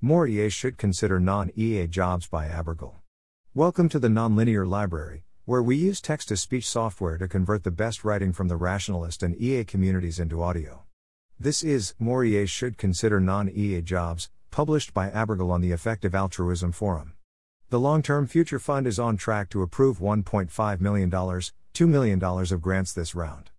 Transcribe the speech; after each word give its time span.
More 0.00 0.28
EAs 0.28 0.52
should 0.52 0.78
consider 0.78 1.18
non 1.18 1.50
EA 1.56 1.88
jobs 1.88 2.28
by 2.28 2.46
abergal. 2.46 2.94
Welcome 3.52 3.88
to 3.88 3.98
the 3.98 4.06
Nonlinear 4.06 4.64
Library, 4.64 5.24
where 5.44 5.60
we 5.60 5.74
use 5.74 6.00
text 6.00 6.28
to 6.28 6.36
speech 6.36 6.68
software 6.68 7.18
to 7.18 7.26
convert 7.26 7.64
the 7.64 7.72
best 7.72 8.04
writing 8.04 8.32
from 8.32 8.46
the 8.46 8.54
rationalist 8.54 9.24
and 9.24 9.34
EA 9.42 9.64
communities 9.64 10.20
into 10.20 10.40
audio. 10.40 10.84
This 11.40 11.64
is 11.64 11.94
More 11.98 12.22
EAs 12.24 12.48
should 12.48 12.78
consider 12.78 13.18
non 13.18 13.48
EA 13.48 13.82
jobs, 13.82 14.30
published 14.52 14.94
by 14.94 15.10
abergal 15.10 15.50
on 15.50 15.62
the 15.62 15.72
Effective 15.72 16.14
Altruism 16.14 16.70
Forum. 16.70 17.14
The 17.70 17.80
Long 17.80 18.00
Term 18.00 18.28
Future 18.28 18.60
Fund 18.60 18.86
is 18.86 19.00
on 19.00 19.16
track 19.16 19.48
to 19.50 19.62
approve 19.62 19.98
$1.5 19.98 20.80
million, 20.80 21.10
$2 21.10 21.88
million 21.88 22.22
of 22.22 22.62
grants 22.62 22.92
this 22.92 23.16
round. 23.16 23.50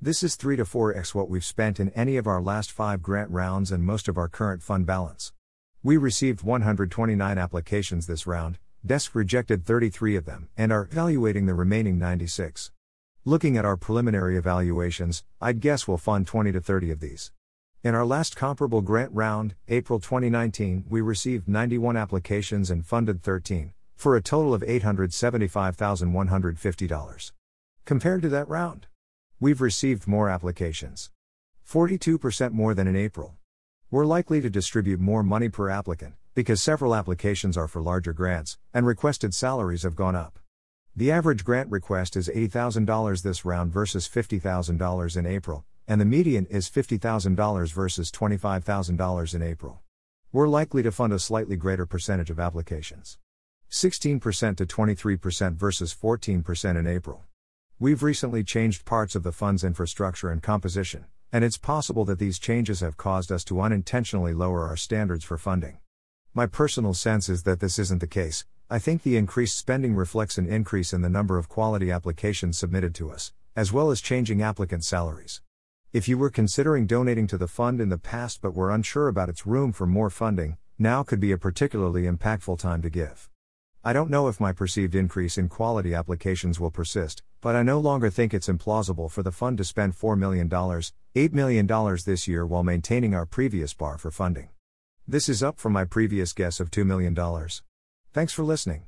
This 0.00 0.22
is 0.22 0.36
3 0.36 0.56
to 0.56 0.64
4x 0.64 1.14
what 1.14 1.28
we've 1.28 1.44
spent 1.44 1.78
in 1.78 1.90
any 1.90 2.16
of 2.16 2.26
our 2.26 2.40
last 2.40 2.72
five 2.72 3.02
grant 3.02 3.30
rounds 3.30 3.70
and 3.70 3.84
most 3.84 4.08
of 4.08 4.16
our 4.16 4.28
current 4.28 4.62
fund 4.62 4.86
balance. 4.86 5.34
We 5.82 5.96
received 5.96 6.42
129 6.42 7.38
applications 7.38 8.06
this 8.06 8.26
round, 8.26 8.58
Desk 8.86 9.14
rejected 9.14 9.64
33 9.64 10.16
of 10.16 10.24
them, 10.24 10.48
and 10.56 10.72
are 10.72 10.88
evaluating 10.90 11.46
the 11.46 11.54
remaining 11.54 11.98
96. 11.98 12.70
Looking 13.24 13.56
at 13.56 13.64
our 13.64 13.76
preliminary 13.76 14.36
evaluations, 14.36 15.24
I'd 15.40 15.60
guess 15.60 15.88
we'll 15.88 15.98
fund 15.98 16.26
20 16.26 16.50
to 16.52 16.60
30 16.60 16.90
of 16.92 17.00
these. 17.00 17.32
In 17.82 17.94
our 17.94 18.06
last 18.06 18.36
comparable 18.36 18.80
grant 18.80 19.10
round, 19.12 19.56
April 19.68 19.98
2019, 19.98 20.84
we 20.88 21.00
received 21.00 21.48
91 21.48 21.96
applications 21.96 22.70
and 22.70 22.86
funded 22.86 23.22
13, 23.22 23.72
for 23.96 24.14
a 24.14 24.22
total 24.22 24.54
of 24.54 24.62
$875,150. 24.62 27.32
Compared 27.84 28.22
to 28.22 28.28
that 28.28 28.48
round, 28.48 28.86
We've 29.42 29.60
received 29.60 30.06
more 30.06 30.28
applications. 30.28 31.10
42% 31.68 32.52
more 32.52 32.74
than 32.74 32.86
in 32.86 32.94
April. 32.94 33.34
We're 33.92 34.06
likely 34.06 34.40
to 34.40 34.48
distribute 34.48 35.00
more 35.00 35.22
money 35.22 35.50
per 35.50 35.68
applicant, 35.68 36.14
because 36.34 36.62
several 36.62 36.94
applications 36.94 37.58
are 37.58 37.68
for 37.68 37.82
larger 37.82 38.14
grants, 38.14 38.56
and 38.72 38.86
requested 38.86 39.34
salaries 39.34 39.82
have 39.82 39.96
gone 39.96 40.16
up. 40.16 40.38
The 40.96 41.12
average 41.12 41.44
grant 41.44 41.70
request 41.70 42.16
is 42.16 42.26
$80,000 42.26 43.22
this 43.22 43.44
round 43.44 43.70
versus 43.70 44.08
$50,000 44.08 45.16
in 45.18 45.26
April, 45.26 45.66
and 45.86 46.00
the 46.00 46.06
median 46.06 46.46
is 46.46 46.70
$50,000 46.70 47.72
versus 47.74 48.10
$25,000 48.10 49.34
in 49.34 49.42
April. 49.42 49.82
We're 50.32 50.48
likely 50.48 50.82
to 50.84 50.90
fund 50.90 51.12
a 51.12 51.18
slightly 51.18 51.56
greater 51.56 51.84
percentage 51.84 52.30
of 52.30 52.40
applications. 52.40 53.18
16% 53.70 54.56
to 54.56 54.64
23% 54.64 55.56
versus 55.56 55.94
14% 55.94 56.78
in 56.78 56.86
April. 56.86 57.24
We've 57.78 58.02
recently 58.02 58.42
changed 58.42 58.86
parts 58.86 59.14
of 59.14 59.22
the 59.22 59.32
fund's 59.32 59.62
infrastructure 59.62 60.30
and 60.30 60.42
composition, 60.42 61.04
and 61.32 61.42
it's 61.42 61.56
possible 61.56 62.04
that 62.04 62.18
these 62.18 62.38
changes 62.38 62.80
have 62.80 62.98
caused 62.98 63.32
us 63.32 63.42
to 63.44 63.60
unintentionally 63.62 64.34
lower 64.34 64.68
our 64.68 64.76
standards 64.76 65.24
for 65.24 65.38
funding. 65.38 65.78
My 66.34 66.46
personal 66.46 66.92
sense 66.92 67.30
is 67.30 67.44
that 67.44 67.60
this 67.60 67.78
isn't 67.78 68.00
the 68.00 68.06
case. 68.06 68.44
I 68.68 68.78
think 68.78 69.02
the 69.02 69.16
increased 69.16 69.56
spending 69.56 69.94
reflects 69.94 70.36
an 70.36 70.46
increase 70.46 70.92
in 70.92 71.00
the 71.00 71.08
number 71.08 71.38
of 71.38 71.48
quality 71.48 71.90
applications 71.90 72.58
submitted 72.58 72.94
to 72.96 73.10
us, 73.10 73.32
as 73.56 73.72
well 73.72 73.90
as 73.90 74.00
changing 74.00 74.42
applicant 74.42 74.84
salaries. 74.84 75.40
If 75.92 76.06
you 76.08 76.16
were 76.16 76.30
considering 76.30 76.86
donating 76.86 77.26
to 77.28 77.38
the 77.38 77.48
fund 77.48 77.80
in 77.80 77.88
the 77.88 77.98
past 77.98 78.40
but 78.40 78.54
were 78.54 78.70
unsure 78.70 79.08
about 79.08 79.28
its 79.28 79.46
room 79.46 79.72
for 79.72 79.86
more 79.86 80.10
funding, 80.10 80.58
now 80.78 81.02
could 81.02 81.20
be 81.20 81.32
a 81.32 81.38
particularly 81.38 82.04
impactful 82.04 82.58
time 82.58 82.82
to 82.82 82.90
give. 82.90 83.28
I 83.84 83.92
don't 83.92 84.10
know 84.10 84.28
if 84.28 84.38
my 84.38 84.52
perceived 84.52 84.94
increase 84.94 85.36
in 85.36 85.48
quality 85.48 85.92
applications 85.92 86.60
will 86.60 86.70
persist, 86.70 87.24
but 87.40 87.56
I 87.56 87.64
no 87.64 87.80
longer 87.80 88.10
think 88.10 88.32
it's 88.32 88.46
implausible 88.46 89.10
for 89.10 89.24
the 89.24 89.32
fund 89.32 89.58
to 89.58 89.64
spend 89.64 89.98
$4 89.98 90.16
million, 90.16 90.48
$8 90.48 91.32
million 91.32 91.66
this 92.06 92.28
year 92.28 92.46
while 92.46 92.62
maintaining 92.62 93.12
our 93.12 93.26
previous 93.26 93.74
bar 93.74 93.98
for 93.98 94.12
funding. 94.12 94.50
This 95.08 95.28
is 95.28 95.42
up 95.42 95.58
from 95.58 95.72
my 95.72 95.84
previous 95.84 96.32
guess 96.32 96.60
of 96.60 96.70
$2 96.70 96.86
million. 96.86 97.16
Thanks 98.12 98.32
for 98.32 98.44
listening. 98.44 98.84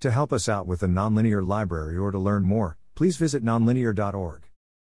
To 0.00 0.10
help 0.10 0.32
us 0.32 0.48
out 0.48 0.66
with 0.66 0.80
the 0.80 0.86
Nonlinear 0.86 1.46
Library 1.46 1.98
or 1.98 2.10
to 2.10 2.18
learn 2.18 2.44
more, 2.44 2.78
please 2.94 3.18
visit 3.18 3.44
nonlinear.org. 3.44 4.49